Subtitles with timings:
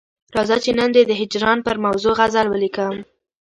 [0.35, 2.95] راځه چې نن دي د هجران پر موضوع غزل ولیکم.